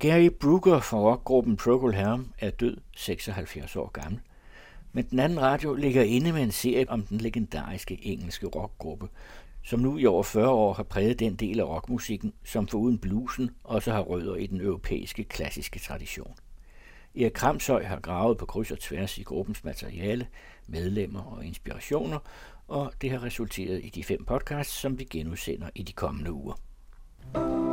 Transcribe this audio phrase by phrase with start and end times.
[0.00, 4.20] Gary Brooker fra rockgruppen Procol Harum er død 76 år gammel.
[4.92, 9.08] Men den anden radio ligger inde med en serie om den legendariske engelske rockgruppe,
[9.64, 13.50] som nu i over 40 år har præget den del af rockmusikken, som foruden bluesen
[13.64, 16.34] også har rødder i den europæiske klassiske tradition.
[17.14, 20.26] Erik Kramshøj har gravet på kryds og tværs i gruppens materiale,
[20.66, 22.18] medlemmer og inspirationer,
[22.68, 26.54] og det har resulteret i de fem podcasts, som vi genudsender i de kommende uger.
[27.34, 27.65] at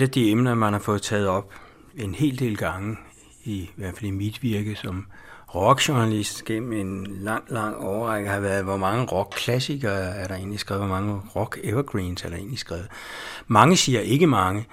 [0.00, 1.54] Et af de emner, man har fået taget op
[1.96, 2.96] en hel del gange,
[3.44, 5.06] i, i hvert fald i mit virke som
[5.54, 10.82] rockjournalist gennem en lang, lang årrække har været, hvor mange rockklassikere er der egentlig skrevet,
[10.82, 12.88] hvor mange rock evergreens er der egentlig skrevet.
[13.46, 14.66] Mange siger ikke mange,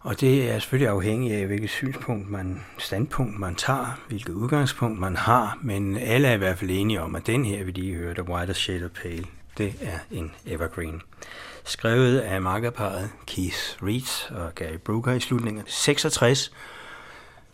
[0.00, 5.16] og det er selvfølgelig afhængigt af, hvilket synspunkt man, standpunkt man tager, hvilket udgangspunkt man
[5.16, 8.28] har, men alle er i hvert fald enige om, at den her, vi lige hørte,
[8.28, 9.24] White Shade of Pale,
[9.58, 11.02] det er en evergreen
[11.68, 16.52] skrevet af makkerparet Keith Reed og Gary Brooker i slutningen af 66,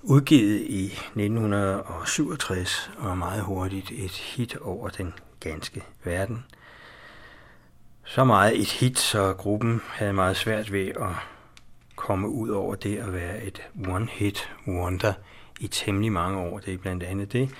[0.03, 6.45] udgivet i 1967 og meget hurtigt et hit over den ganske verden.
[8.05, 11.11] Så meget et hit, så gruppen havde meget svært ved at
[11.97, 15.13] komme ud over det at være et one-hit wonder
[15.61, 16.59] i temmelig mange år.
[16.59, 17.51] Det er blandt andet det,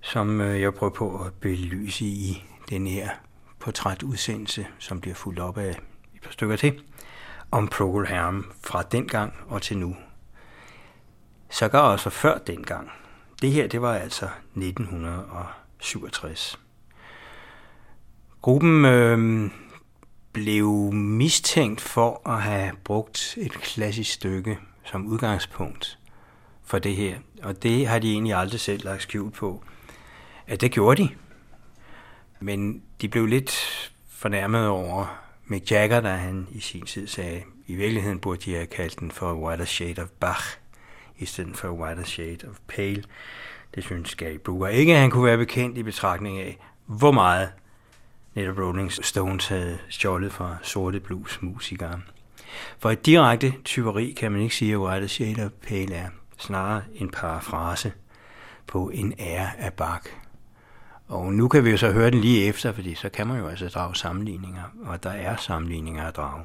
[0.00, 3.08] som øh, jeg prøver på at belyse i den her
[3.60, 5.70] portrætudsendelse, som bliver fuldt op af
[6.14, 6.82] et par stykker til,
[7.50, 9.96] om Procol Harum fra dengang og til nu.
[11.50, 12.90] Så gør også før dengang.
[13.42, 16.58] Det her, det var altså 1967.
[18.42, 19.50] Gruppen øh,
[20.32, 25.98] blev mistænkt for at have brugt et klassisk stykke som udgangspunkt
[26.64, 27.18] for det her.
[27.42, 29.64] Og det har de egentlig aldrig selv lagt skjult på.
[30.46, 31.08] At det gjorde de.
[32.40, 33.52] Men de blev lidt
[34.08, 38.66] fornærmet over Mick Jagger, da han i sin tid sagde, i virkeligheden burde de have
[38.66, 40.58] kaldt den for White Shade of Bach,
[41.18, 43.04] i stedet for White Shade of Pale.
[43.74, 47.50] Det synes Gary Brewer ikke, at han kunne være bekendt i betragtning af, hvor meget
[48.34, 52.00] netop Rolling Stones havde stjålet fra sorte blues musikere.
[52.78, 56.08] For et direkte tyveri kan man ikke sige, at White Shade of Pale er
[56.38, 57.92] snarere en parafrase
[58.66, 60.06] på en ære af Bach.
[61.08, 63.48] Og nu kan vi jo så høre den lige efter, fordi så kan man jo
[63.48, 66.44] altså drage sammenligninger, og der er sammenligninger at drage.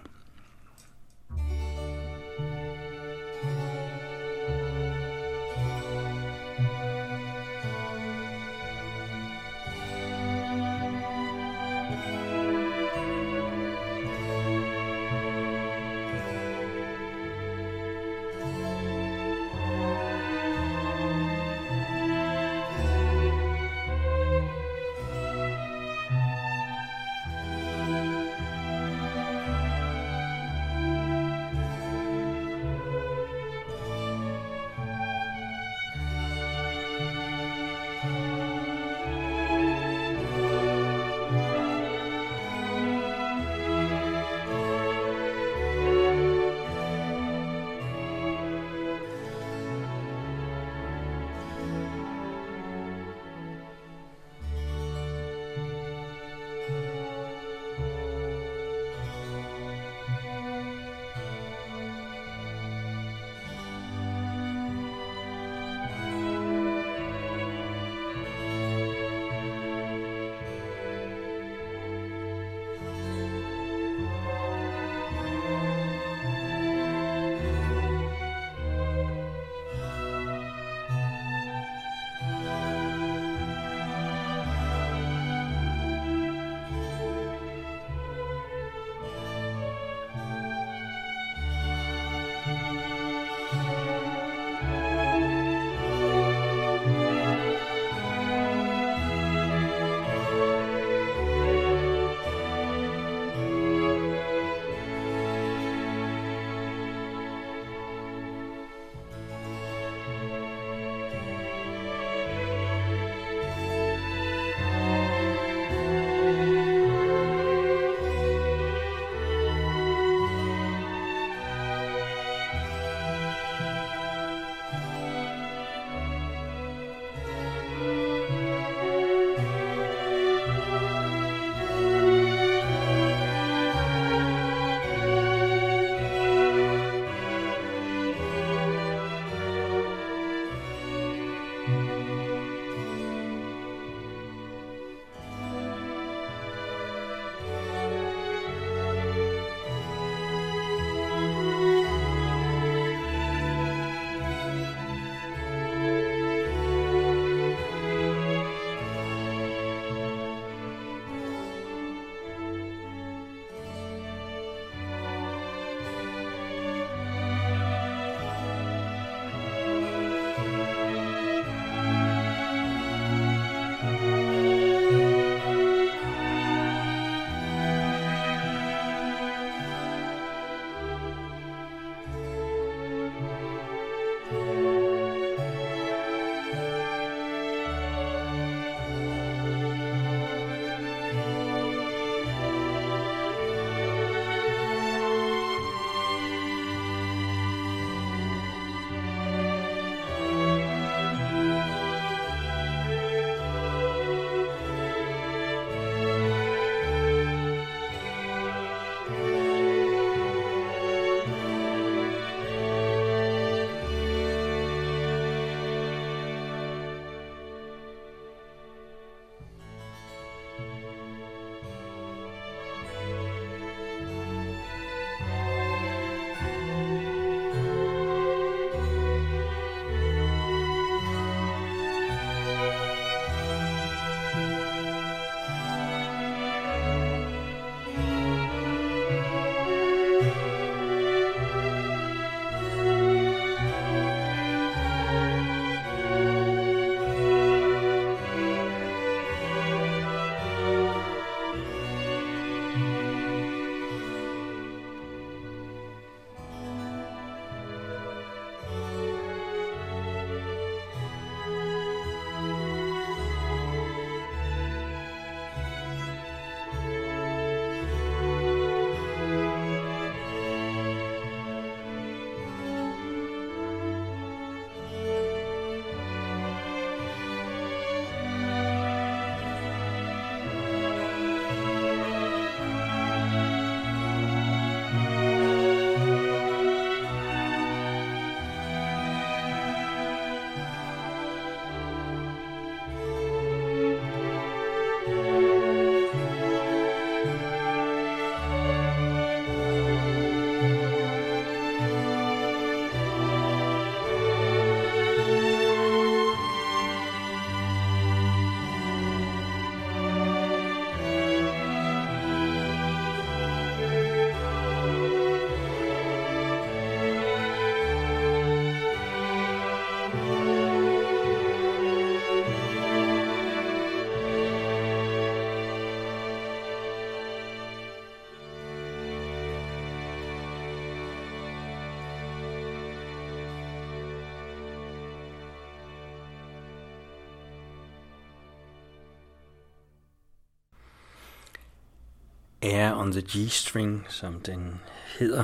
[342.63, 344.79] Air on the G-string, som den
[345.19, 345.43] hedder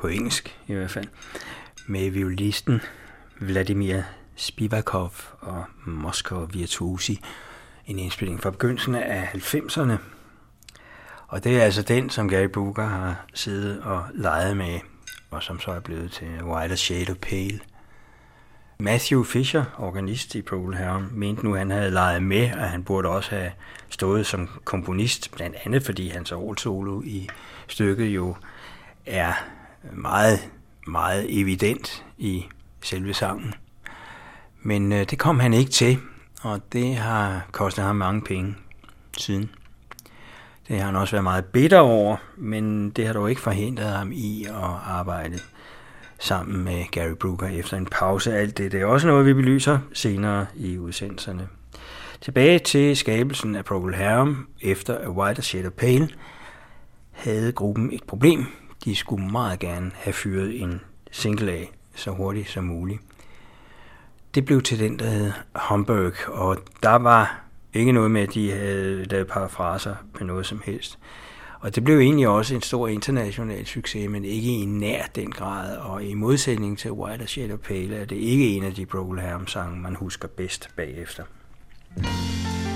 [0.00, 1.06] på engelsk i hvert fald,
[1.86, 2.80] med violisten
[3.40, 4.02] Vladimir
[4.36, 7.20] Spivakov og Moskva Virtuosi.
[7.86, 9.92] En indspilling fra begyndelsen af 90'erne.
[11.28, 14.80] Og det er altså den, som Gary Booker har siddet og leget med,
[15.30, 17.60] og som så er blevet til White Shade of Pale.
[18.80, 22.84] Matthew Fisher, organist i Pearl Harbor, mente nu, at han havde leget med, og han
[22.84, 23.50] burde også have
[23.88, 27.28] stået som komponist, blandt andet fordi hans solo i
[27.68, 28.36] stykket jo
[29.06, 29.32] er
[29.92, 30.38] meget,
[30.86, 32.46] meget evident i
[32.82, 33.54] selve sangen.
[34.62, 35.98] Men øh, det kom han ikke til,
[36.42, 38.56] og det har kostet ham mange penge
[39.18, 39.50] siden.
[40.68, 44.12] Det har han også været meget bitter over, men det har dog ikke forhindret ham
[44.12, 44.54] i at
[44.86, 45.38] arbejde
[46.20, 48.34] sammen med Gary Brooker efter en pause.
[48.34, 51.48] Alt det, det er også noget, vi belyser senere i udsendelserne.
[52.20, 56.08] Tilbage til skabelsen af Procol Harum efter A White Shade of Pale
[57.10, 58.46] havde gruppen et problem.
[58.84, 63.00] De skulle meget gerne have fyret en single af så hurtigt som muligt.
[64.34, 67.40] Det blev til den, der hed Hamburg, og der var
[67.74, 70.98] ikke noget med, at de havde lavet parafraser med noget som helst.
[71.60, 75.76] Og det blev egentlig også en stor international succes, men ikke i nær den grad.
[75.76, 79.46] Og i modsætning til White Shade Pale er det ikke en af de Procol Harum
[79.46, 81.24] sange, man husker bedst bagefter.
[81.96, 82.69] Leaving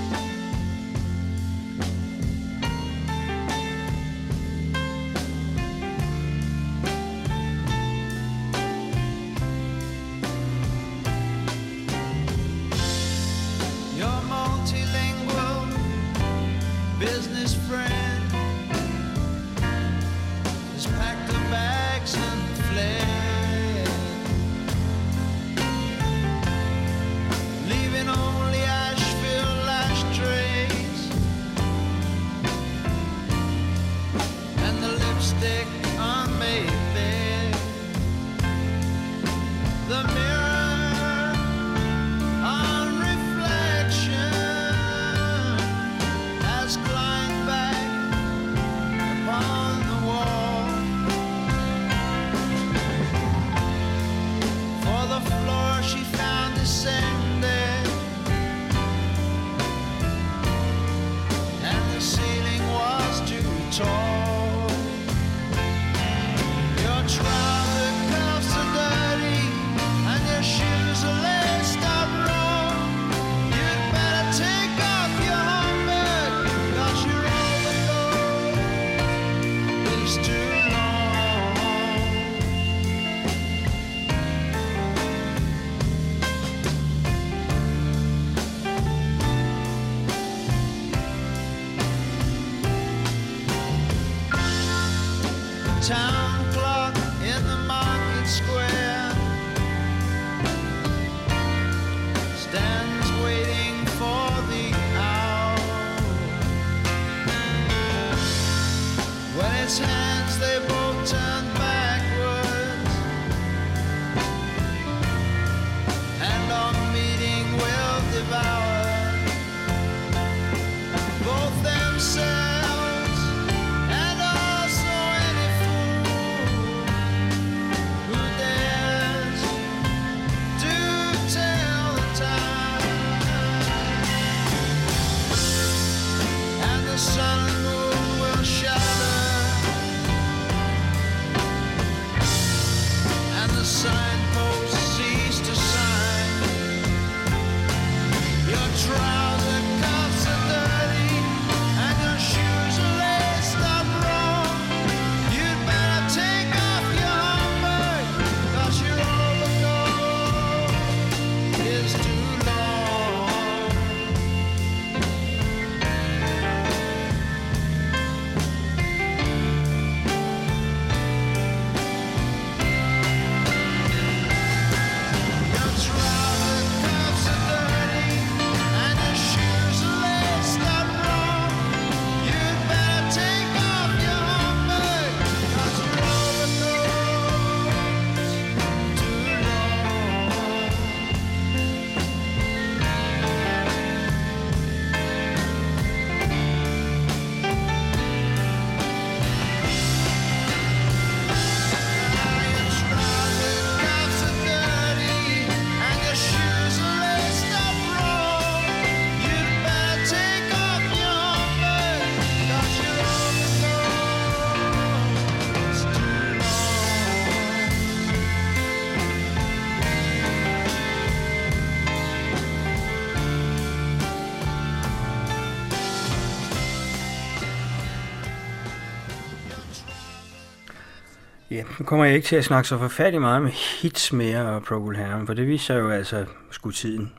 [231.55, 234.63] Ja, nu kommer jeg ikke til at snakke så forfærdelig meget med hits mere og
[234.63, 237.13] Procol Harum, for det viser jo altså, skulle tiden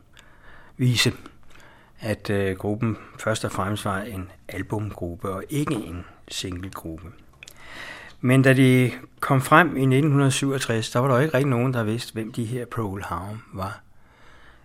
[0.77, 1.13] vise,
[1.99, 7.07] at øh, gruppen først og fremmest var en albumgruppe og ikke en singlegruppe.
[8.21, 11.83] Men da de kom frem i 1967, der var der jo ikke rigtig nogen, der
[11.83, 13.81] vidste, hvem de her Procol Harum var.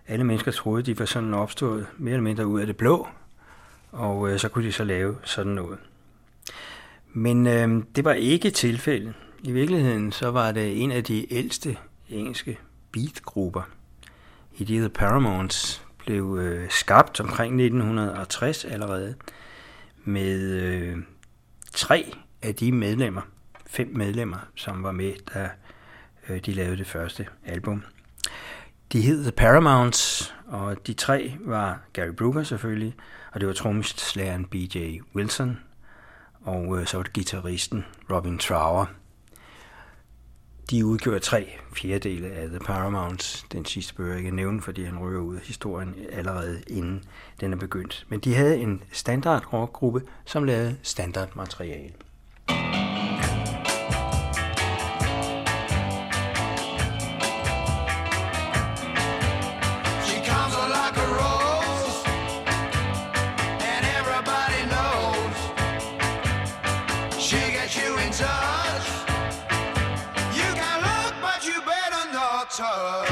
[0.07, 3.07] Alle mennesker troede, de var sådan opstået mere eller mindre ud af det blå,
[3.91, 5.77] og øh, så kunne de så lave sådan noget.
[7.13, 9.13] Men øh, det var ikke tilfældet.
[9.43, 11.77] I virkeligheden så var det en af de ældste
[12.09, 12.59] engelske
[12.91, 13.61] beatgrupper.
[14.57, 19.15] I de The Paramounts blev øh, skabt omkring 1960 allerede
[20.03, 20.97] med øh,
[21.73, 23.21] tre af de medlemmer,
[23.67, 25.49] fem medlemmer, som var med, da
[26.29, 27.83] øh, de lavede det første album.
[28.91, 32.95] De hed The Paramounts, og de tre var Gary Brooker selvfølgelig,
[33.31, 34.99] og det var trommeslageren B.J.
[35.15, 35.59] Wilson,
[36.41, 39.00] og øh, så var det gitarristen Robin Trower.
[40.71, 43.45] De udgjorde tre fjerdedele af The Paramounts.
[43.51, 47.03] Den sidste bør jeg ikke nævne, fordi han ryger ud af historien allerede inden
[47.39, 48.05] den er begyndt.
[48.09, 51.93] Men de havde en standard rockgruppe, som lavede standardmateriale.
[72.61, 73.10] Materiale.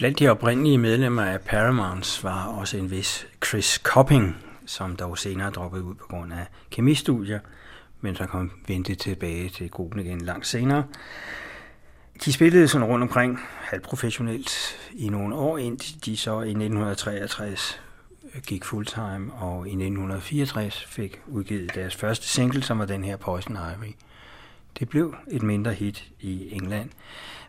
[0.00, 4.36] Blandt de oprindelige medlemmer af Paramounts var også en vis Chris Copping,
[4.66, 7.40] som dog senere droppede ud på grund af kemistudier,
[8.00, 10.84] men så kom ventet tilbage til gruppen igen langt senere.
[12.24, 17.80] De spillede sådan rundt omkring halvprofessionelt i nogle år, indtil de så i 1963
[18.46, 23.56] gik fulltime, og i 1964 fik udgivet deres første single, som var den her Poison
[23.56, 23.94] Ivy.
[24.78, 26.90] Det blev et mindre hit i England.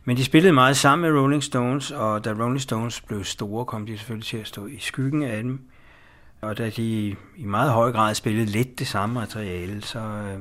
[0.03, 3.85] Men de spillede meget sammen med Rolling Stones, og da Rolling Stones blev store, kom
[3.85, 5.61] de selvfølgelig til at stå i skyggen af dem.
[6.41, 10.39] Og da de i meget høj grad spillede lidt det samme materiale, så øh,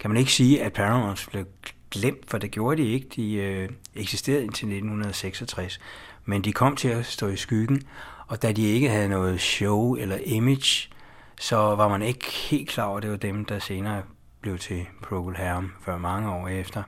[0.00, 1.44] kan man ikke sige, at Paramount blev
[1.90, 3.08] glemt, for det gjorde de ikke.
[3.16, 5.80] De øh, eksisterede indtil 1966,
[6.24, 7.82] men de kom til at stå i skyggen,
[8.26, 10.88] og da de ikke havde noget show eller image,
[11.40, 14.02] så var man ikke helt klar over, at det var dem, der senere
[14.40, 16.82] blev til Procol Harum for mange år efter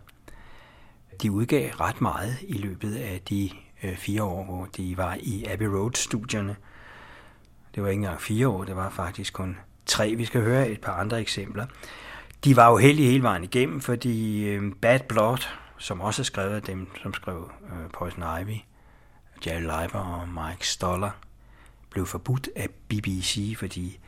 [1.22, 3.50] de udgav ret meget i løbet af de
[3.82, 6.56] øh, fire år, hvor de var i Abbey Road-studierne.
[7.74, 10.14] Det var ikke engang fire år, det var faktisk kun tre.
[10.14, 11.66] Vi skal høre et par andre eksempler.
[12.44, 16.62] De var jo hele vejen igennem, fordi øh, Bad Blood, som også er skrevet af
[16.62, 18.56] dem, som skrev øh, Poison Ivy,
[19.46, 21.10] Jerry Leiber og Mike Stoller,
[21.90, 23.98] blev forbudt af BBC, fordi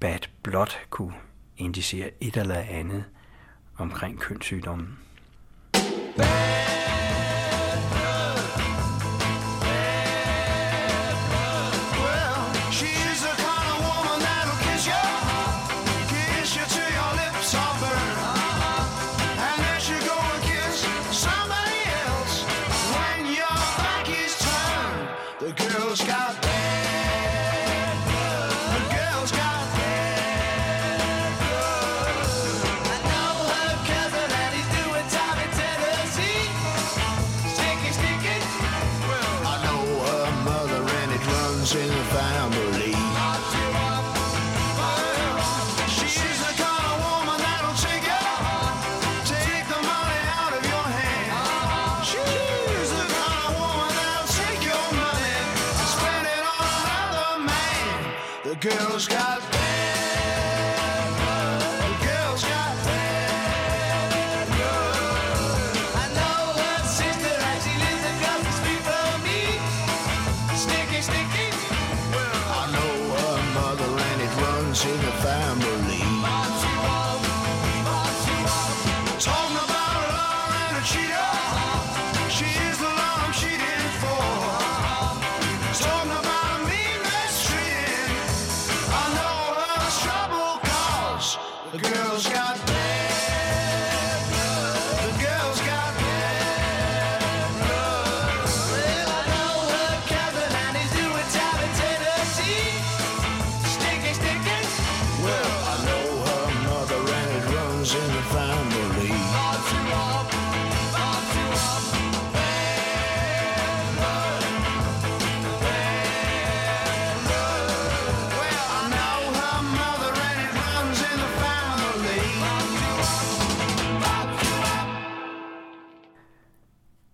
[0.00, 1.14] Bad Blood kunne
[1.56, 3.04] indicere et eller andet
[3.78, 4.98] omkring kønssygdommen.
[6.16, 6.81] Bang.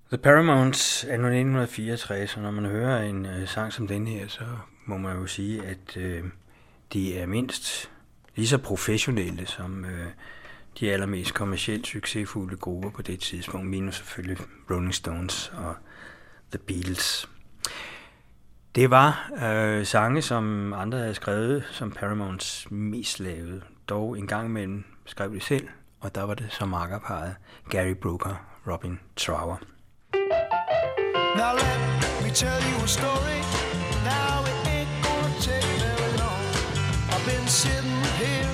[0.08, 4.44] The Paramounts er 1964, og når man hører en øh, sang som den her, så
[4.84, 6.24] må man jo sige, at øh,
[6.92, 7.90] de er mindst
[8.36, 10.06] lige så professionelle som øh,
[10.80, 14.36] de allermest kommercielt succesfulde grupper på det tidspunkt, minus selvfølgelig
[14.70, 15.74] Rolling Stones og
[16.50, 17.28] The Beatles.
[18.74, 23.62] Det var øh, sange, som andre havde skrevet, som Paramounts mest lavede.
[23.88, 25.68] Dog en gang imellem skrev de selv,
[26.00, 27.34] og der var det som makkerparet
[27.70, 29.56] Gary Brooker, Robin Trower.
[31.36, 33.40] Now let me tell you a story.
[34.04, 36.44] Now it ain't gonna take very long.
[37.10, 38.50] I've been sitting here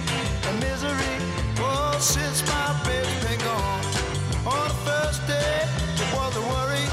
[0.48, 1.16] in misery,
[1.60, 3.84] oh, since my baby's been gone.
[4.46, 5.66] On the first day,
[6.02, 6.86] it was a worry.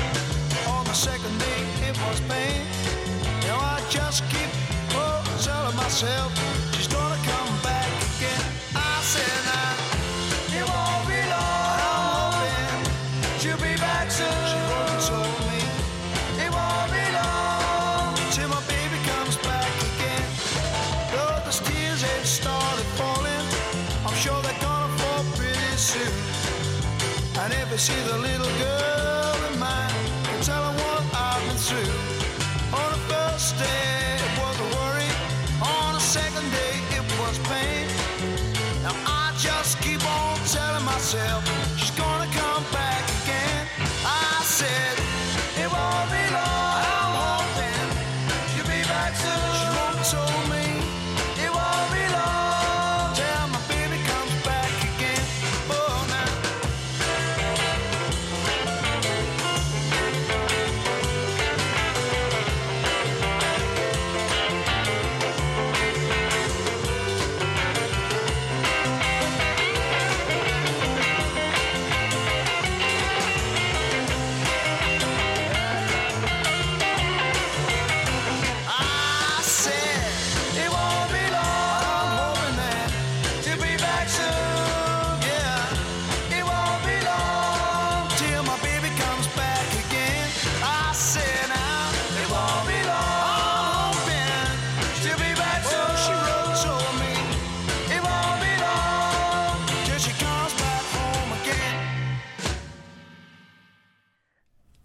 [0.67, 2.65] On the second day, it was pain.
[3.47, 4.49] Now I just keep
[4.93, 6.50] oh, telling myself
[27.81, 29.10] see the little girl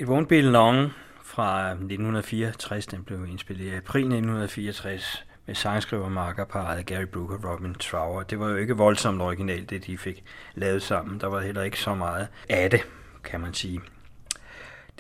[0.07, 0.92] It Won't Be Long
[1.23, 7.75] fra 1964, den blev indspillet i april 1964 med sangskriver markerparet Gary Brooker og Robin
[7.75, 8.23] Trower.
[8.23, 11.21] Det var jo ikke voldsomt originalt, det de fik lavet sammen.
[11.21, 12.81] Der var heller ikke så meget af det,
[13.25, 13.81] kan man sige.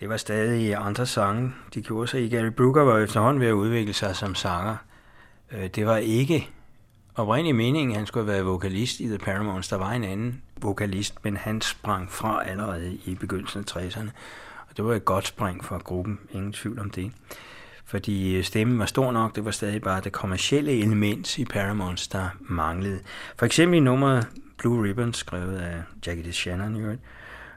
[0.00, 2.28] Det var stadig andre sange, de gjorde sig i.
[2.28, 4.76] Gary Brooker var efterhånden ved at udvikle sig som sanger.
[5.52, 6.50] Øh, det var ikke
[7.14, 9.68] oprindelig meningen, at han skulle være vokalist i The Paramounts.
[9.68, 14.10] Der var en anden vokalist, men han sprang fra allerede i begyndelsen af 60'erne.
[14.76, 17.12] Det var et godt spring for gruppen, ingen tvivl om det.
[17.84, 22.08] Fordi øh, stemmen var stor nok, det var stadig bare det kommercielle element i Paramounts,
[22.08, 23.00] der manglede.
[23.36, 24.26] For eksempel i nummeret
[24.58, 26.96] Blue Ribbon, skrevet af Jackie DeShannon i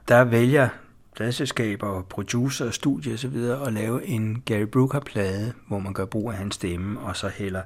[0.08, 0.70] der vælger
[1.16, 3.36] pladselskaber, producer, og studie osv.
[3.66, 7.62] at lave en Gary Brooker-plade, hvor man gør brug af hans stemme, og så hælder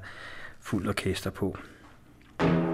[0.60, 1.56] fuld orkester på.
[2.38, 2.73] Today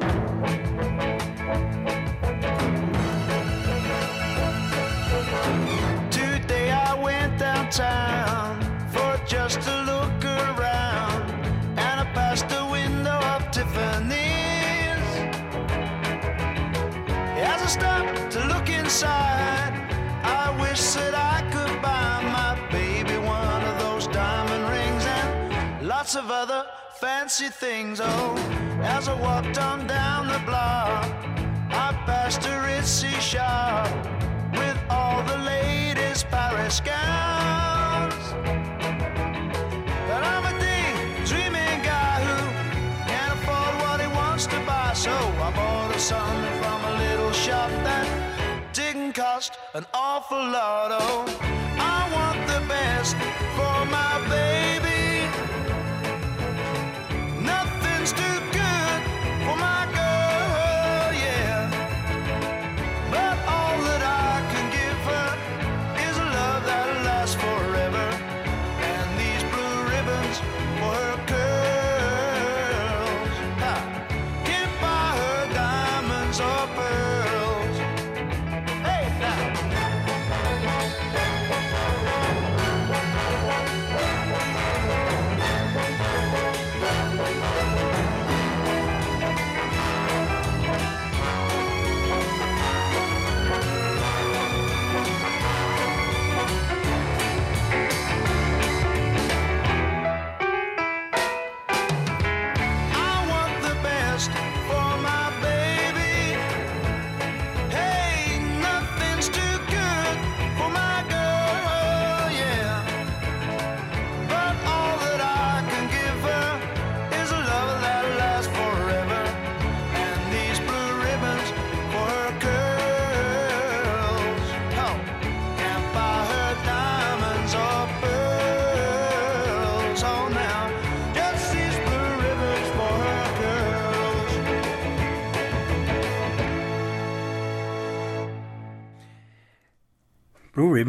[27.00, 27.98] fancy things.
[28.02, 28.36] Oh,
[28.82, 31.06] as I walked on down the block,
[31.70, 33.88] I passed a ritzy shop
[34.52, 38.24] with all the latest Paris gowns.
[40.08, 42.38] But I'm a daydreaming guy who
[43.08, 45.12] can't afford what he wants to buy, so
[45.46, 48.06] I bought a something from a little shop that
[48.74, 50.90] didn't cost an awful lot.
[50.92, 51.24] Oh,
[51.78, 53.16] I want the best
[53.56, 54.89] for my baby.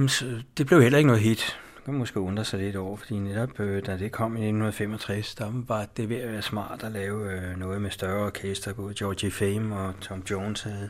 [0.01, 1.59] Blue det blev heller ikke noget hit.
[1.75, 4.39] Det kan man måske undre sig lidt over, fordi netop øh, da det kom i
[4.39, 8.73] 1965, der var det ved at være smart at lave øh, noget med større orkester.
[8.73, 10.89] Både Georgie Fame og Tom Jones havde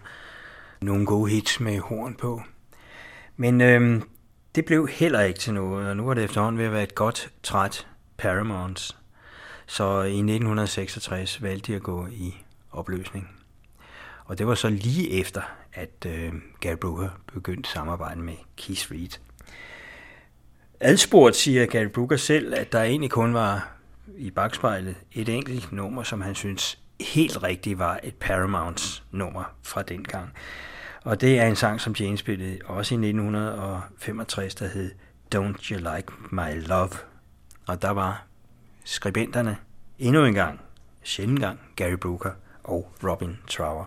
[0.82, 2.42] nogle gode hits med horn på.
[3.38, 4.02] Men øh,
[4.56, 6.96] det blev heller ikke til noget, og nu var det efterhånden ved at være et
[6.96, 8.98] godt træt Paramounts.
[9.68, 12.36] Så i 1966 valgte de at gå i
[12.72, 13.30] opløsning.
[14.26, 15.42] Og det var så lige efter,
[15.74, 19.20] at øh, Gary Brooker begyndte samarbejde med Keith Reed.
[20.80, 23.72] Adspurgt siger Gary Brooker selv, at der egentlig kun var
[24.18, 29.82] i bagspejlet et enkelt nummer, som han synes helt rigtigt var et Paramounts nummer fra
[29.82, 30.34] den gang.
[31.04, 34.92] Og det er en sang, som James spillede også i 1965, der hed
[35.36, 36.92] Don't You Like My Love.
[37.68, 38.26] Og der var
[38.86, 39.58] skribenterne
[40.00, 40.62] endnu en gang,
[41.04, 42.32] sjældent gang, Gary Brooker
[42.64, 43.86] og Robin Trower.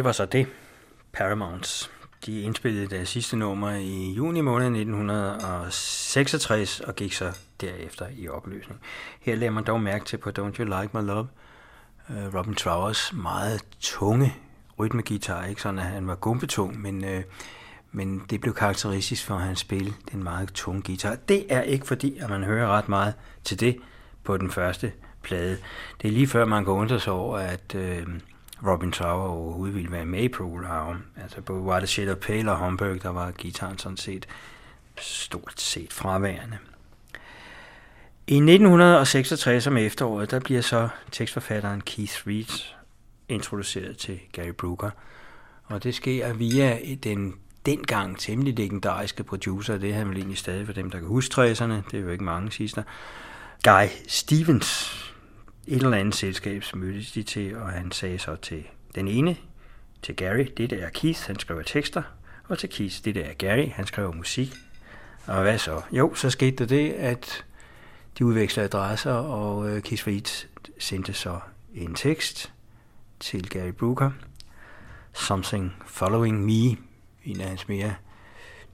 [0.00, 0.46] Det var så det.
[1.12, 1.90] Paramounts.
[2.26, 8.80] De indspillede deres sidste nummer i juni måned 1966 og gik så derefter i opløsning.
[9.20, 11.28] Her lader man dog mærke til på Don't You Like My Love,
[12.10, 14.36] øh, Robin Trowers meget tunge
[14.78, 17.22] rytmegitar, ikke sådan at han var gumpetung, men, øh,
[17.92, 21.16] men det blev karakteristisk for hans spil, den meget tunge guitar.
[21.28, 23.76] Det er ikke fordi, at man hører ret meget til det
[24.24, 25.58] på den første plade.
[26.02, 28.06] Det er lige før man går undre sig over, at øh,
[28.66, 30.66] Robin Tower overhovedet ville være med i Procol
[31.22, 34.28] Altså på White a Shade of Pale og Homburg, der var gitaren sådan set
[35.00, 36.58] stort set fraværende.
[38.26, 42.74] I 1966 om efteråret, der bliver så tekstforfatteren Keith Reed
[43.28, 44.90] introduceret til Gary Brooker.
[45.64, 47.34] Og det sker via den
[47.66, 51.34] dengang temmelig legendariske producer, det er han vel egentlig stadig for dem, der kan huske
[51.34, 52.82] 60'erne, det er jo ikke mange sidster,
[53.64, 54.96] Guy Stevens.
[55.66, 59.36] Et eller andet selskab mødtes de til, og han sagde så til den ene,
[60.02, 62.02] til Gary, det der er Keith, han skriver tekster,
[62.48, 64.54] og til Keith, det der er Gary, han skriver musik.
[65.26, 65.82] Og hvad så?
[65.92, 67.44] Jo, så skete der det, at
[68.18, 70.46] de udvekslede adresser, og uh, Keith Reed
[70.78, 71.40] sendte så
[71.74, 72.52] en tekst
[73.20, 74.10] til Gary Brooker,
[75.12, 76.76] Something Following Me,
[77.24, 77.94] en af hans mere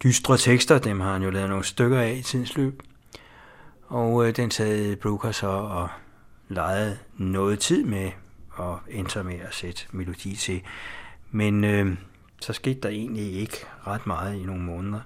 [0.05, 2.83] dystre tekster, dem har han jo lavet nogle stykker af i tidens løb.
[3.87, 5.89] Og øh, den sad Brooker så og
[6.49, 8.11] leget noget tid med,
[8.51, 10.63] og endte med at sætte melodi til.
[11.31, 11.97] Men øh,
[12.41, 15.01] så skete der egentlig ikke ret meget i nogle måneder,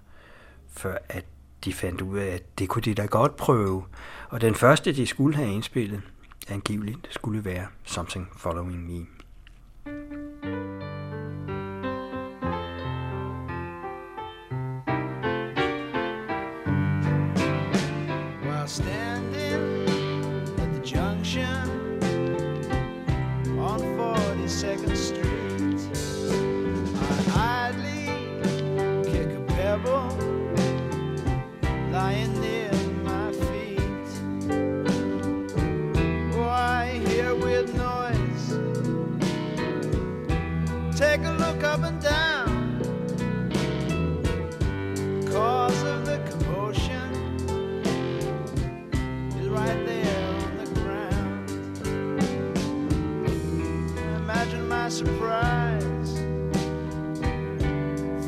[0.72, 1.24] før at
[1.64, 3.84] de fandt ud af, at det kunne de da godt prøve.
[4.28, 6.03] Og den første, de skulle have indspillet,
[6.49, 9.07] angiveligt, skulle være Something Following Me.
[9.84, 10.20] thought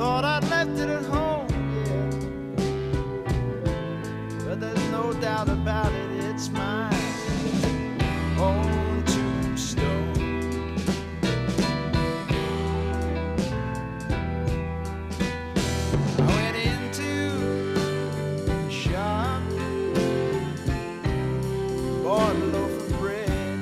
[0.02, 1.46] Thought I'd left it at home,
[1.86, 2.10] yeah.
[4.44, 6.92] But there's no doubt about it, it's mine.
[8.36, 9.04] Own.
[16.18, 17.12] I went into
[18.44, 19.40] the shop,
[22.02, 23.60] bought loaf of bread.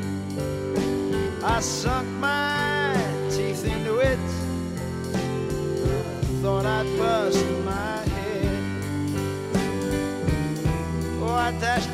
[1.44, 2.59] I sunk my
[7.00, 8.60] bust my head.
[11.22, 11.89] Oh, I dashed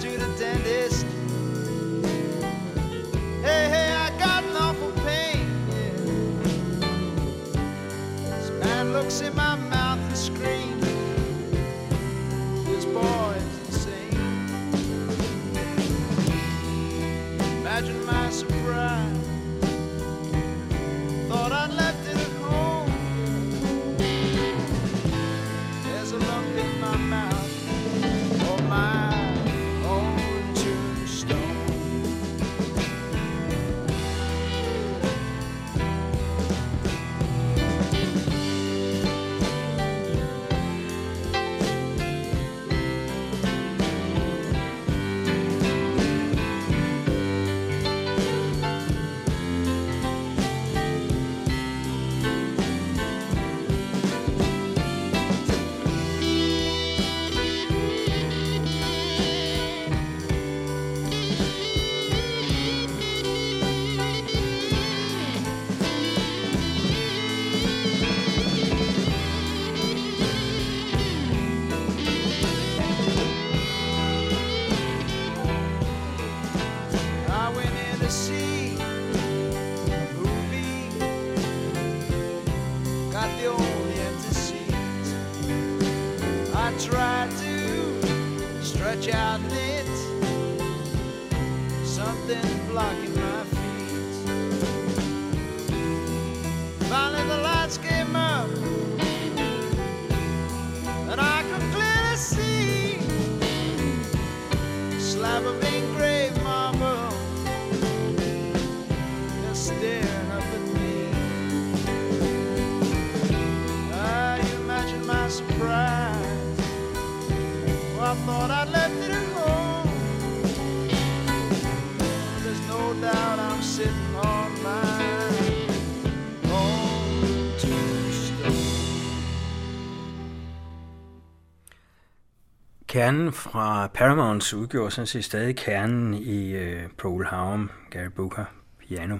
[132.96, 138.44] Kernen fra Paramounts udgjorde sådan set stadig kernen i øh, Paul Harum, Gary Booker,
[138.78, 139.18] piano,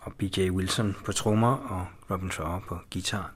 [0.00, 0.50] og B.J.
[0.50, 3.32] Wilson på trommer og Robin Trower på guitar.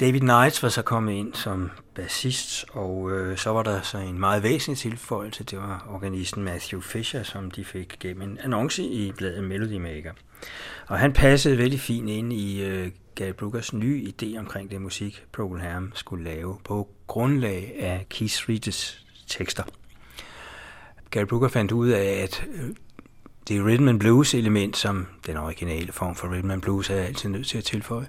[0.00, 4.18] David Knights var så kommet ind som bassist, og øh, så var der så en
[4.18, 9.12] meget væsentlig tilføjelse, det var organisten Matthew Fisher, som de fik gennem en annonce i
[9.12, 10.12] bladet Melody Maker.
[10.86, 15.24] Og han passede vældig fint ind i øh, Gary Brookers nye idé omkring det musik,
[15.32, 19.62] Procol Harum skulle lave på grundlag af Keith Reedes tekster.
[21.10, 22.70] Gary Brooker fandt ud af, at øh,
[23.48, 27.28] det rhythm and blues element, som den originale form for rhythm and blues er altid
[27.28, 28.08] nødt til at tilføje,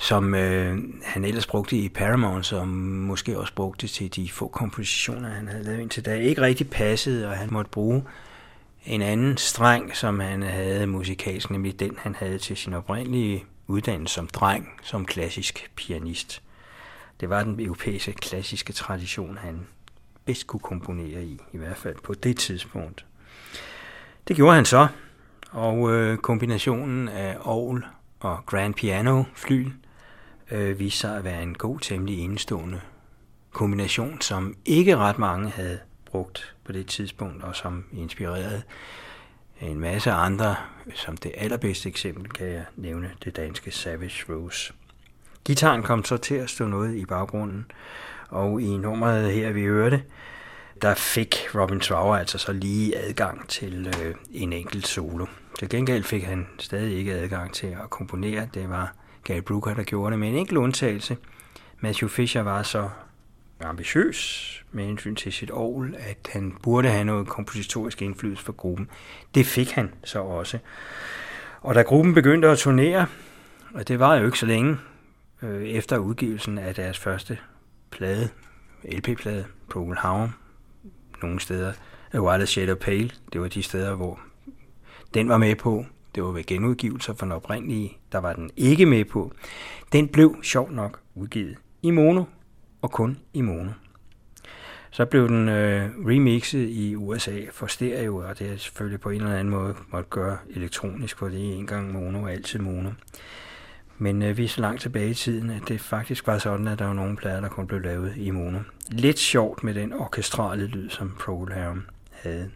[0.00, 5.28] som øh, han ellers brugte i Paramount, som måske også brugte til de få kompositioner,
[5.28, 8.04] han havde lavet indtil da, ikke rigtig passede, og han måtte bruge
[8.84, 14.14] en anden streng, som han havde musikalsk, nemlig den, han havde til sin oprindelige uddannelse
[14.14, 16.42] som dreng, som klassisk pianist.
[17.20, 19.66] Det var den europæiske klassiske tradition, han
[20.24, 23.04] bedst kunne komponere i, i hvert fald på det tidspunkt.
[24.28, 24.86] Det gjorde han så,
[25.50, 27.82] og øh, kombinationen af orgel
[28.20, 29.72] og grand piano flyl
[30.50, 32.80] øh, viste sig at være en god, temmelig enestående
[33.52, 38.62] kombination, som ikke ret mange havde brugt på det tidspunkt, og som inspirerede
[39.60, 40.56] en masse andre.
[40.94, 44.72] Som det allerbedste eksempel kan jeg nævne det danske Savage Rose.
[45.44, 47.66] Gitaren kom så til at stå noget i baggrunden,
[48.28, 50.02] og i nummeret her, vi hørte,
[50.82, 55.26] der fik Robin Trower altså så lige adgang til øh, en enkelt solo.
[55.58, 58.48] Til gengæld fik han stadig ikke adgang til at komponere.
[58.54, 58.94] Det var
[59.24, 61.16] Gary Brooker, der gjorde det med en enkelt undtagelse.
[61.80, 62.88] Matthew Fisher var så
[63.60, 68.90] ambitiøs med hensyn til sit ovl, at han burde have noget kompositorisk indflydelse for gruppen.
[69.34, 70.58] Det fik han så også.
[71.60, 73.06] Og da gruppen begyndte at turnere,
[73.74, 74.78] og det var jo ikke så længe
[75.42, 77.38] øh, efter udgivelsen af deres første
[77.90, 78.28] plade,
[78.84, 80.30] LP-plade, Procol Harum,
[81.22, 81.72] nogle steder,
[82.12, 84.20] A Wild Shade of Pale, det var de steder, hvor
[85.14, 85.86] den var med på.
[86.14, 89.32] Det var ved genudgivelser for den oprindelige, der var den ikke med på.
[89.92, 92.24] Den blev sjov nok udgivet i mono,
[92.82, 93.70] og kun i mono.
[94.90, 99.20] Så blev den øh, remixet i USA for stereo, og det er selvfølgelig på en
[99.20, 102.90] eller anden måde måtte gøre elektronisk, for det er en gang mono og altid mono.
[103.98, 106.78] Men øh, vi er så langt tilbage i tiden, at det faktisk var sådan, at
[106.78, 108.58] der var nogle plader, der kun blev lavet i mono.
[108.88, 111.52] Lidt sjovt med den orkestrale lyd, som Procol
[112.12, 112.50] havde.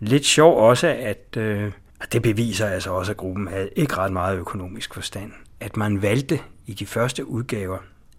[0.00, 1.72] Lidt sjovt også, at øh,
[2.12, 5.32] det beviser altså også, at gruppen havde ikke ret meget økonomisk forstand.
[5.60, 7.78] At man valgte i de første udgaver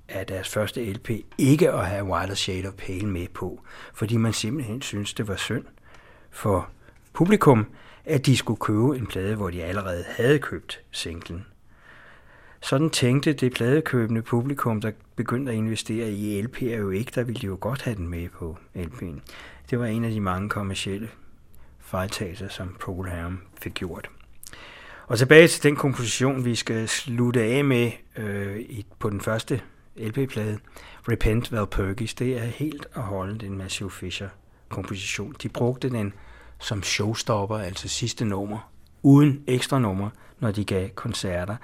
[0.10, 3.62] af deres første LP ikke at have Wilder Shade of Pale med på,
[3.94, 5.66] fordi man simpelthen syntes, det var synd
[6.32, 6.70] for
[7.14, 7.66] publikum,
[8.06, 11.46] at de skulle købe en plade, hvor de allerede havde købt singlen.
[12.62, 17.42] Sådan tænkte det pladekøbende publikum, der begyndte at investere i LP'er jo ikke, der ville
[17.42, 19.20] de jo godt have den med på LP'en.
[19.70, 21.10] Det var en af de mange kommercielle
[21.90, 24.10] fejltagelser, som Program Harum fik gjort.
[25.08, 29.62] Og tilbage til den komposition, vi skal slutte af med øh, i, på den første
[29.98, 30.60] LP-plade,
[31.10, 35.36] Repent Valpurgis, det er helt og holdent en Matthew Fisher-komposition.
[35.44, 36.14] De brugte den
[36.60, 38.72] som showstopper, altså sidste nummer,
[39.04, 40.10] uden ekstra nummer,
[40.40, 41.56] når de gav koncerter.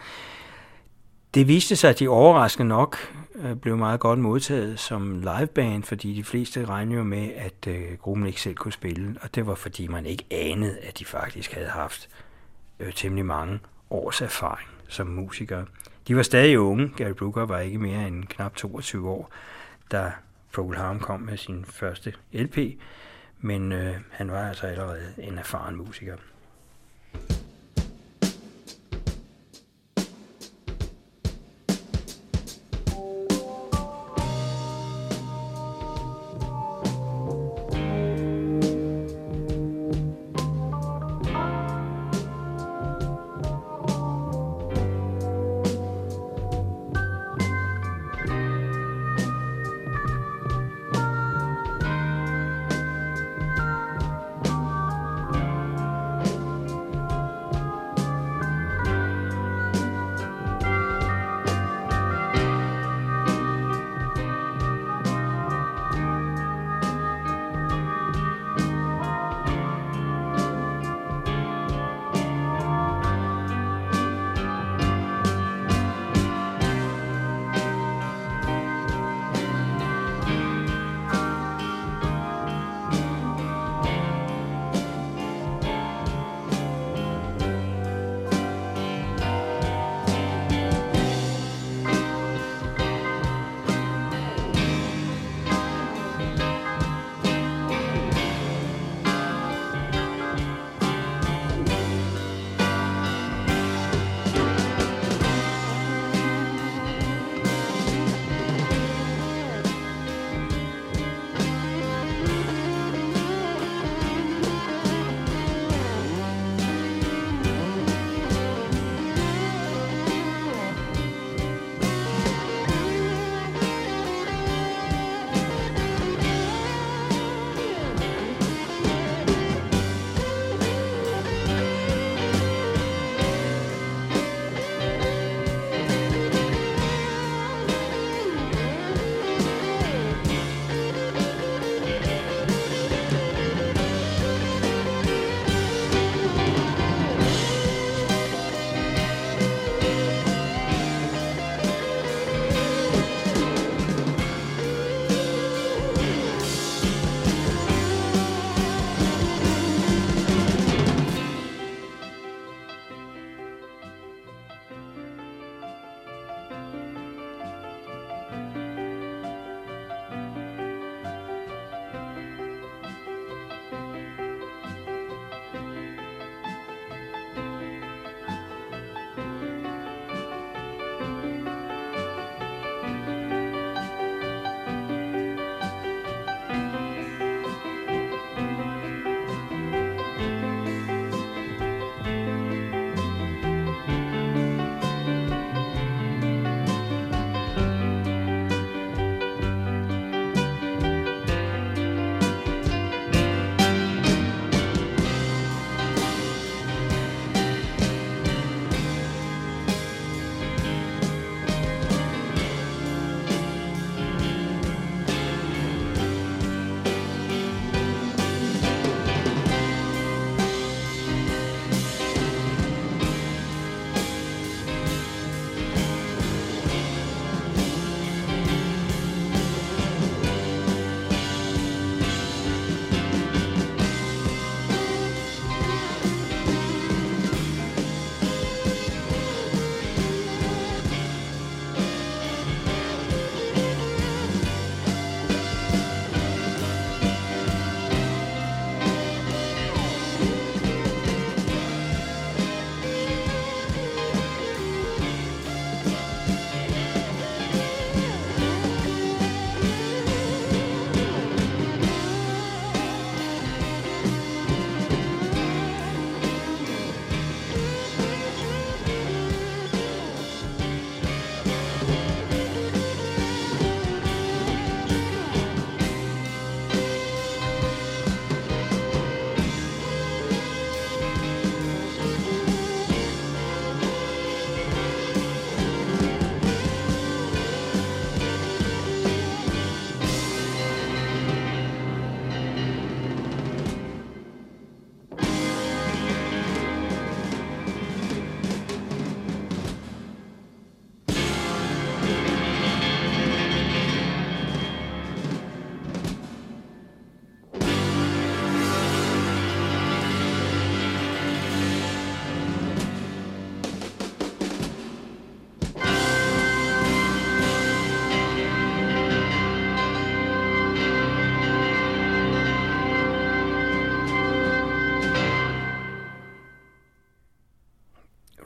[1.33, 2.97] Det viste sig, at de overraskende nok
[3.35, 7.97] Øh, blev meget godt modtaget som liveband, fordi de fleste regnede jo med, at øh,
[7.97, 11.53] gruppen ikke selv kunne spille, og det var fordi man ikke anede, at de faktisk
[11.53, 12.09] havde haft
[12.79, 13.59] øh, temmelig mange
[13.89, 15.65] års erfaring som musikere.
[16.07, 16.91] De var stadig unge.
[16.97, 19.31] Gary Brooker var ikke mere end knap 22 år,
[19.91, 20.11] da
[20.53, 22.57] Procol Harum kom med sin første LP,
[23.39, 26.15] men øh, han var altså allerede en erfaren musiker.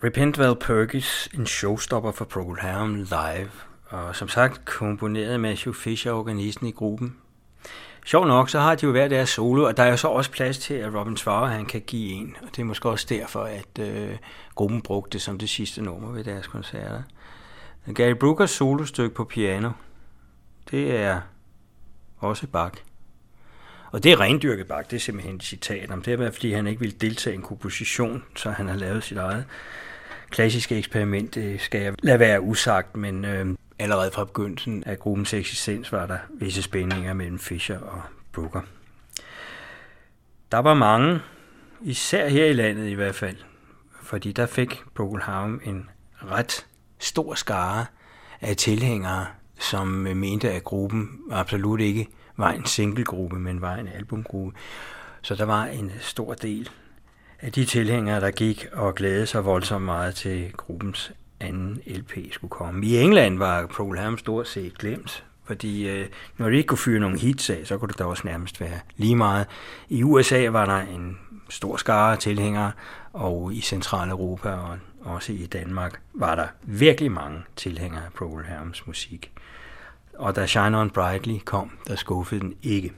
[0.09, 3.51] Repent Perkins, en showstopper for Procol Harum live,
[3.85, 7.17] og som sagt komponeret med Matthew Fisher, organisten i gruppen.
[8.05, 10.31] Sjov nok, så har de jo hver deres solo, og der er jo så også
[10.31, 13.43] plads til, at Robin Svarer han kan give en, og det er måske også derfor,
[13.43, 14.17] at øh,
[14.55, 17.01] gruppen brugte det som det sidste nummer ved deres koncerter.
[17.95, 19.71] Gary Brookers solostykke på piano,
[20.71, 21.21] det er
[22.19, 22.83] også Bach.
[23.91, 26.01] Og det er rendyrket bak, det er simpelthen et citat om.
[26.01, 29.03] Det er været, fordi han ikke ville deltage i en komposition, så han har lavet
[29.03, 29.45] sit eget
[30.29, 31.37] klassiske eksperiment.
[31.37, 36.05] Øh, skal jeg lade være usagt, men øh, allerede fra begyndelsen af gruppens eksistens var
[36.05, 38.01] der visse spændinger mellem Fischer og
[38.31, 38.61] Brooker.
[40.51, 41.19] Der var mange,
[41.81, 43.37] især her i landet i hvert fald,
[44.03, 45.23] fordi der fik Procol
[45.63, 45.89] en
[46.31, 46.65] ret
[46.99, 47.85] stor skare
[48.41, 49.25] af tilhængere,
[49.59, 52.07] som øh, mente, at gruppen absolut ikke
[52.37, 54.57] var en singlegruppe, men var en albumgruppe.
[55.21, 56.69] Så der var en stor del
[57.41, 62.51] af de tilhængere, der gik og glædede sig voldsomt meget til gruppens anden LP skulle
[62.51, 62.85] komme.
[62.85, 66.99] I England var Paul Ham stort set glemt, fordi øh, når de ikke kunne fyre
[66.99, 69.47] nogen hits af, så kunne det da også nærmest være lige meget.
[69.89, 71.17] I USA var der en
[71.49, 72.71] stor skare tilhængere,
[73.13, 78.87] og i Centraleuropa og også i Danmark var der virkelig mange tilhængere af Paul Hams
[78.87, 79.31] musik.
[80.13, 82.93] Og da Shine On Brightly kom, der skuffede den ikke.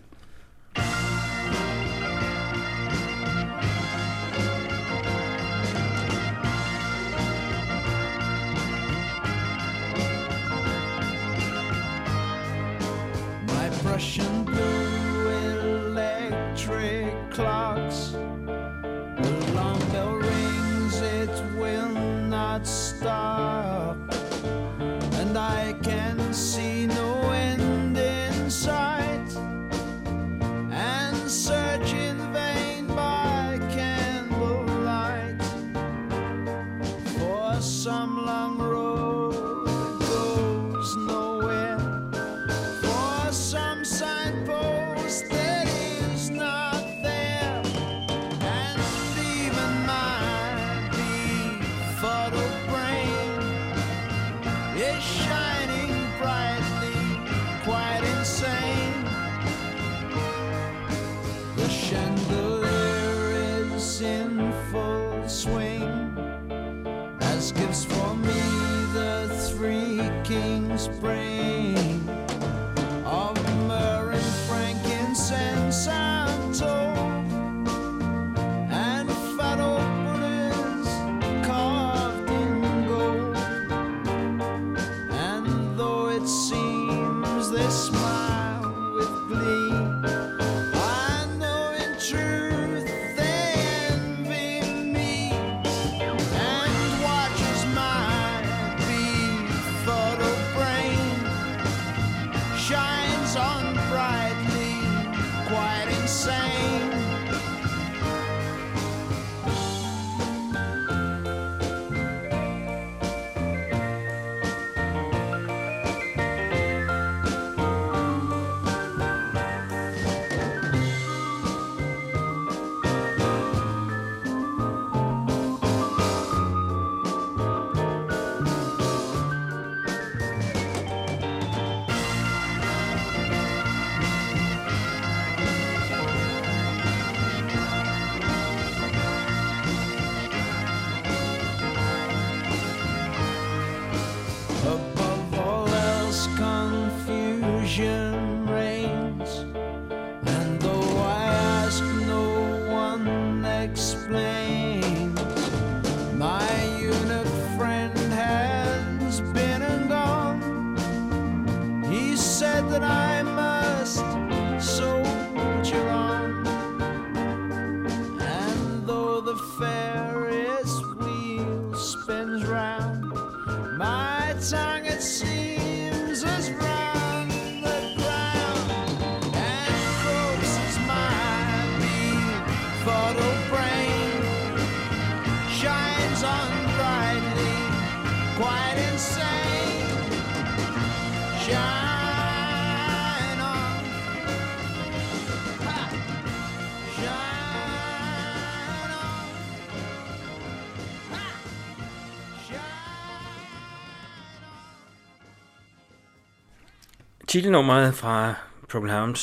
[207.31, 208.33] Titelnummeret fra
[208.69, 209.15] Procol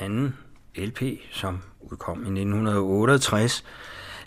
[0.00, 0.36] anden
[0.76, 3.64] LP, som udkom i 1968,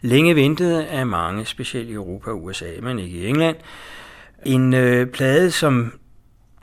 [0.02, 3.56] Længe ventet af mange, specielt i Europa og USA, men ikke i England.
[4.46, 6.00] En øh, plade, som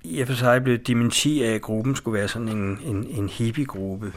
[0.04, 3.28] i og for sig blev dementi af, at gruppen skulle være sådan en, en, en
[3.28, 4.12] hippie-gruppe,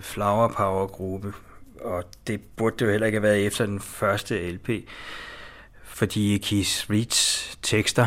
[0.00, 1.32] flower power-gruppe,
[1.80, 4.70] og det burde det jo heller ikke have været efter den første LP,
[5.84, 8.06] fordi Keith Reeds tekster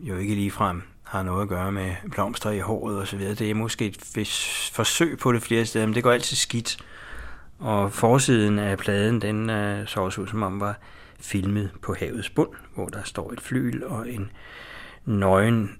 [0.00, 3.34] jo ikke ligefrem har noget at gøre med blomster i håret og så videre.
[3.34, 3.96] Det er måske et
[4.72, 6.78] forsøg på det flere steder, men det går altid skidt.
[7.58, 10.78] Og forsiden af pladen, den uh, så også ud som om var
[11.20, 14.30] filmet på havets bund, hvor der står et flyl og en
[15.04, 15.76] nøgen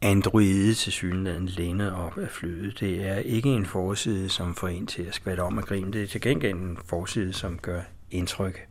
[0.00, 2.80] androide til synligheden lænet op af flyet.
[2.80, 5.92] Det er ikke en forside, som får en til at skvatte om og grine.
[5.92, 7.80] Det er til gengæld en forside, som gør
[8.10, 8.66] indtryk.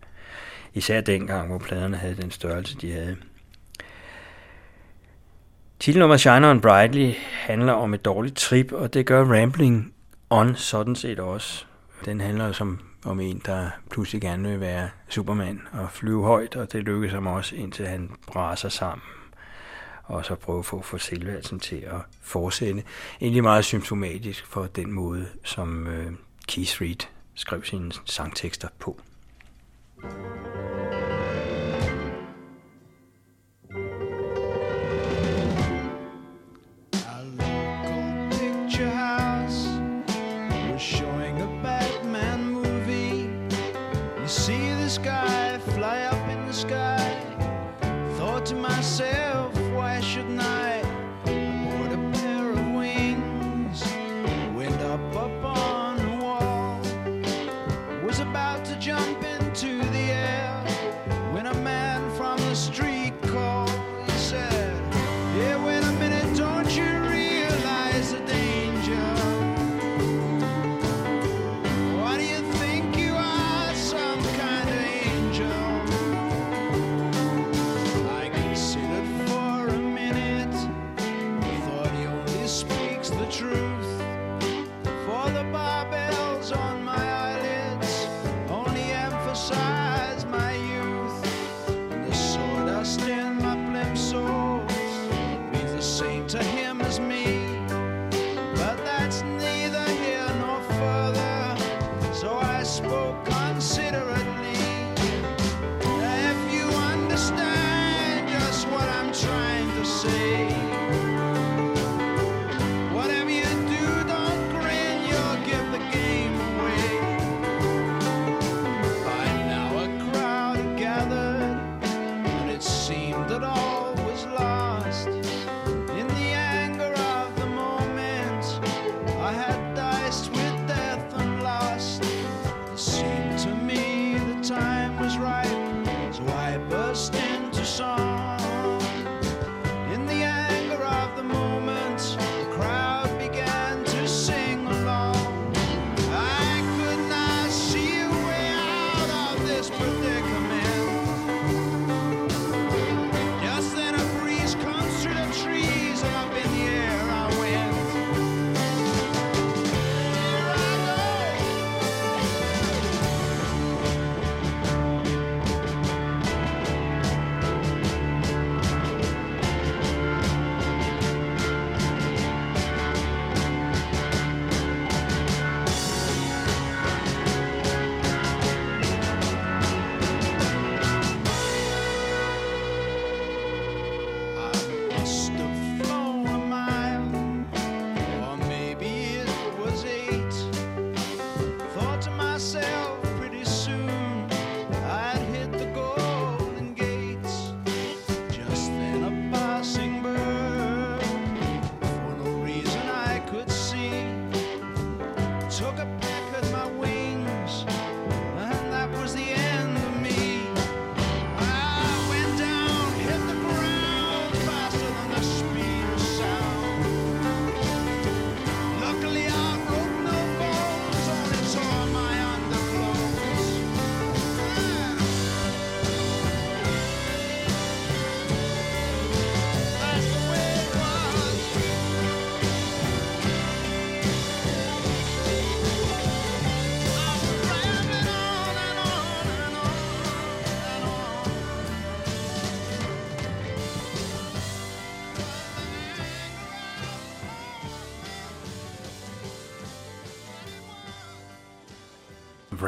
[0.73, 3.17] Især dengang, hvor pladerne havde den størrelse, de havde.
[5.81, 9.93] Titelnummer Shiner on Brightly handler om et dårligt trip, og det gør Rambling
[10.29, 11.65] On sådan set også.
[12.05, 16.73] Den handler som om en, der pludselig gerne vil være Superman og flyve højt, og
[16.73, 19.03] det lykkes ham også, indtil han braser sammen
[20.03, 22.83] og så prøve at få, få selvværelsen til at fortsætte.
[23.21, 26.11] Egentlig meget symptomatisk for den måde, som øh,
[26.47, 29.01] Keith Reed skrev sine sangtekster på.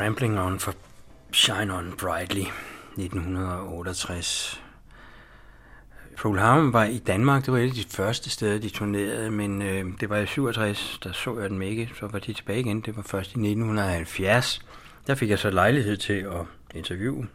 [0.03, 0.73] Rambling On for
[1.31, 2.45] Shine On Brightly
[2.97, 4.61] 1968.
[6.17, 9.61] Pearl Harbor var i Danmark, det var et af de første steder, de turnerede, men
[9.61, 12.81] øh, det var i 67, der så jeg dem ikke, så var de tilbage igen.
[12.81, 14.65] Det var først i 1970.
[15.07, 16.41] Der fik jeg så lejlighed til at
[16.75, 17.27] interviewe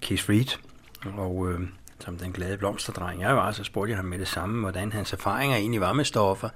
[0.00, 0.58] Keith Reed,
[1.16, 1.60] og øh,
[2.00, 5.12] som den glade blomsterdreng jeg var, så spurgte jeg ham med det samme, hvordan hans
[5.12, 6.48] erfaringer egentlig var med stoffer.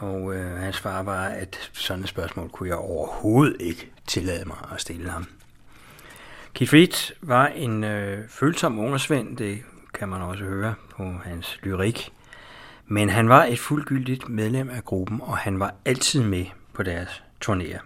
[0.00, 4.56] Og øh, hans far var, at sådan et spørgsmål kunne jeg overhovedet ikke tillade mig
[4.72, 5.26] at stille ham.
[6.54, 9.62] Keith Reed var en øh, følsom ungersvend, det
[9.94, 12.12] kan man også høre på hans lyrik.
[12.86, 17.22] Men han var et fuldgyldigt medlem af gruppen, og han var altid med på deres
[17.44, 17.80] turnéer.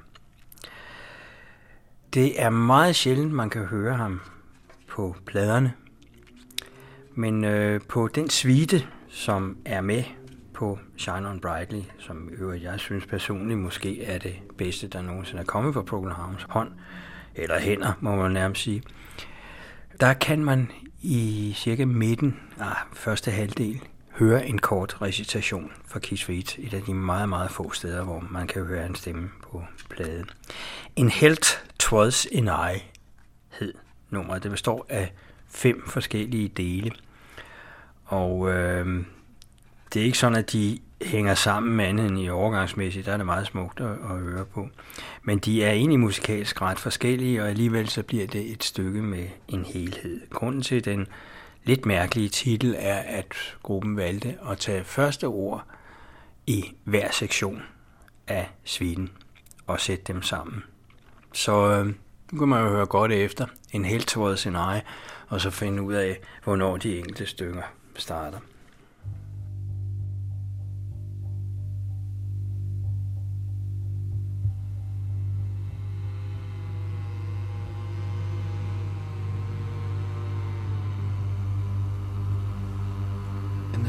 [2.14, 4.20] Det er meget sjældent, man kan høre ham
[4.88, 5.72] på pladerne.
[7.14, 10.04] Men øh, på den suite, som er med
[10.54, 15.40] på Shine On Brightly, som øvrigt jeg synes personligt måske er det bedste, der nogensinde
[15.40, 16.72] er kommet fra Procol Harums hånd,
[17.34, 18.82] eller hænder, må man nærmest sige.
[20.00, 20.70] Der kan man
[21.02, 23.80] i cirka midten af første halvdel
[24.10, 28.24] høre en kort recitation fra Keith Reed, et af de meget, meget få steder, hvor
[28.30, 30.26] man kan høre en stemme på pladen.
[30.96, 32.80] En helt twas in eye
[33.50, 33.74] hed
[34.10, 34.42] nummeret.
[34.42, 35.12] Det består af
[35.48, 36.90] fem forskellige dele.
[38.04, 39.04] Og øh,
[39.94, 43.06] det er ikke sådan, at de hænger sammen med andet end i overgangsmæssigt.
[43.06, 44.68] Der er det meget smukt at, at høre på.
[45.22, 49.28] Men de er egentlig musikalsk ret forskellige, og alligevel så bliver det et stykke med
[49.48, 50.20] en helhed.
[50.30, 51.06] Grunden til den
[51.64, 55.64] lidt mærkelige titel er, at gruppen valgte at tage første ord
[56.46, 57.62] i hver sektion
[58.26, 59.10] af sviden
[59.66, 60.62] og sætte dem sammen.
[61.32, 61.86] Så øh,
[62.32, 64.82] nu kan man jo høre godt efter en helt sin scenarie,
[65.28, 67.62] og så finde ud af, hvornår de enkelte stykker
[67.96, 68.38] starter.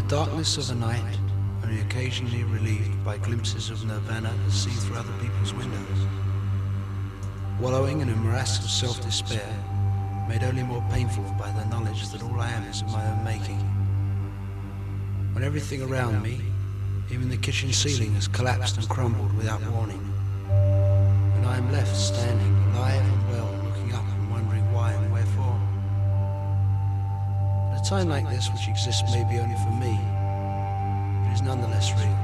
[0.07, 1.17] Darkness of the night,
[1.63, 6.07] only occasionally relieved by glimpses of nirvana as seen through other people's windows.
[7.59, 9.49] Wallowing in a morass of self-despair,
[10.29, 13.23] made only more painful by the knowledge that all I am is of my own
[13.23, 13.57] making.
[15.33, 16.39] When everything around me,
[17.09, 20.01] even the kitchen ceiling, has collapsed and crumbled without warning,
[20.49, 23.24] and I am left standing alive
[27.85, 29.93] time like this, which exists maybe only for me,
[31.29, 32.17] it is nonetheless real.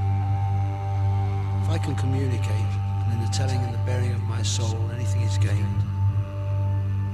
[1.61, 5.21] If I can communicate, and in the telling and the bearing of my soul, anything
[5.21, 5.81] is gained,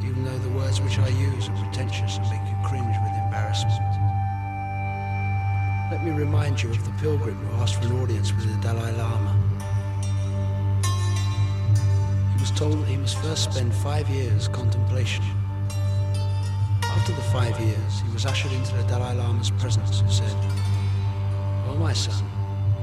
[0.02, 3.76] even though the words which I use are pretentious and make you cringe with embarrassment.
[5.92, 8.94] Let me remind you of the pilgrim who asked for an audience with the Dalai
[8.94, 9.36] Lama.
[12.34, 15.26] He was told that he must first spend five years contemplation
[17.08, 20.36] after the five years, he was ushered into the Dalai Lama's presence and said,
[21.66, 22.22] Well, my son,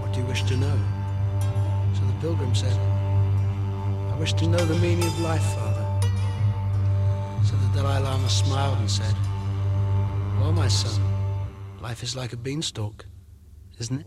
[0.01, 0.79] what do you wish to know?
[1.93, 2.79] So the pilgrim said,
[4.11, 6.09] I wish to know the meaning of life, Father.
[7.45, 9.14] So the Dalai Lama smiled and said,
[10.41, 11.03] Well, my son,
[11.83, 13.05] life is like a beanstalk,
[13.79, 14.07] isn't it?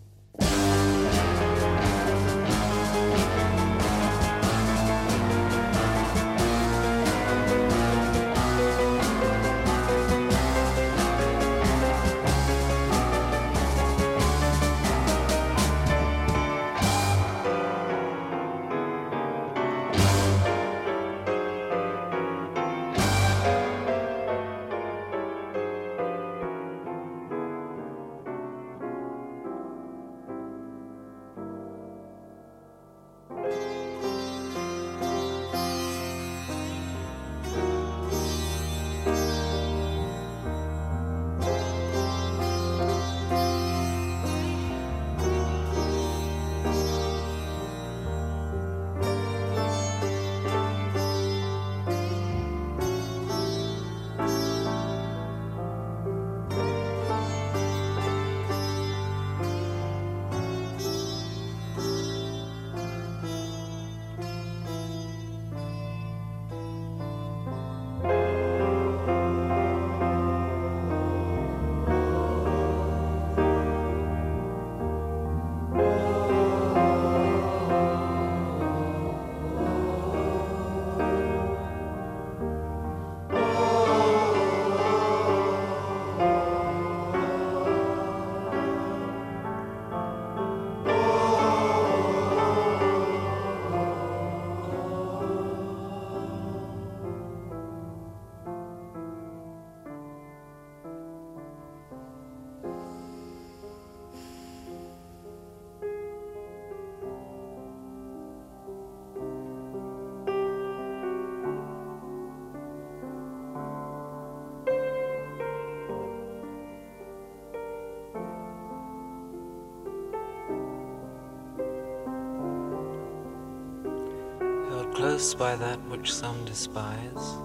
[125.18, 127.38] By that which some despise,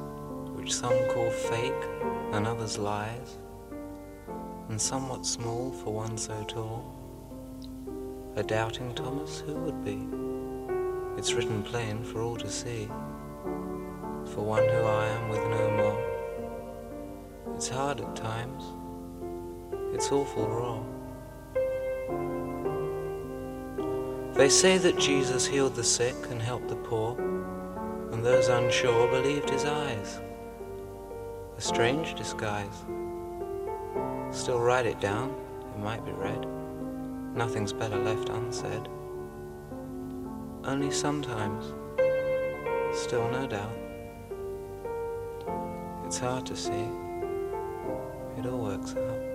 [0.54, 1.72] which some call fake
[2.32, 3.38] and others lies,
[4.68, 6.84] and somewhat small for one so tall.
[8.36, 10.06] A doubting Thomas who would be?
[11.18, 12.90] It's written plain for all to see.
[14.34, 17.54] For one who I am with no more.
[17.54, 18.64] It's hard at times.
[19.94, 20.82] It's awful raw.
[24.34, 27.31] They say that Jesus healed the sick and helped the poor,
[28.22, 30.20] those unsure believed his eyes.
[31.56, 32.84] A strange disguise.
[34.30, 35.34] Still write it down,
[35.74, 36.46] it might be read.
[37.34, 38.88] Nothing's better left unsaid.
[40.64, 41.74] Only sometimes,
[42.94, 43.76] still no doubt,
[46.06, 46.88] it's hard to see.
[48.38, 49.31] It all works out.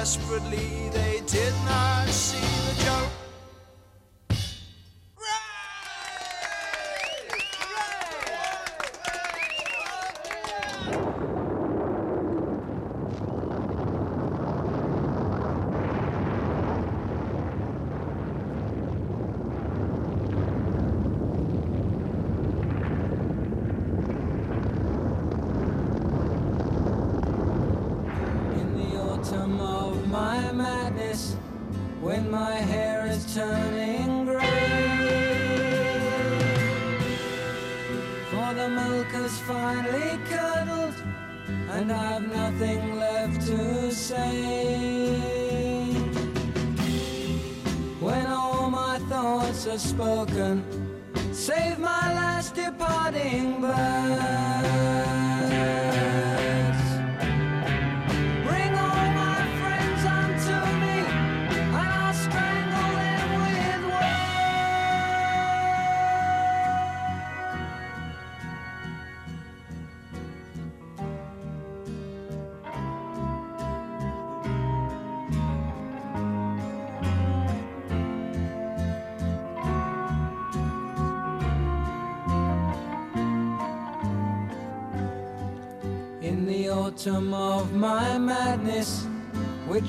[0.00, 3.19] Desperately, they did not see the joke.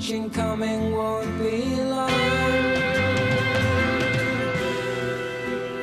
[0.02, 2.10] Which in coming won't be long.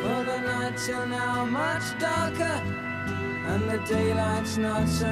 [0.01, 2.61] For the nights are now much darker,
[3.47, 5.07] and the daylight's not so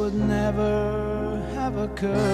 [0.00, 2.29] would never have occurred.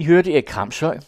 [0.00, 0.98] I hørte Erik Kramshøj,